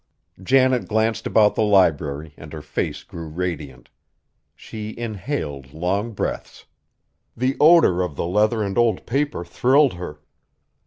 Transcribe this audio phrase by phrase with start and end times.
[0.41, 3.91] Janet glanced about the library and her face grew radiant.
[4.55, 6.65] She inhaled long breaths.
[7.37, 10.19] The odor of the leather and old paper thrilled her.